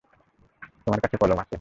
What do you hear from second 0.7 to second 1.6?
তোমার কাছে কলম আছে?